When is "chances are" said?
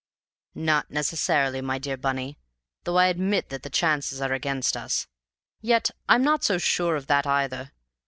3.69-4.33